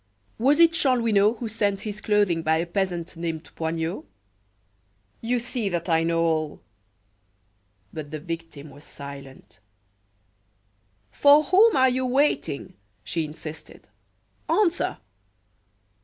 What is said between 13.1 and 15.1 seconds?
insisted. "Answer!"